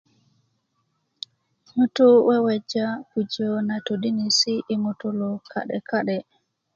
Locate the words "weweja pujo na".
2.27-3.75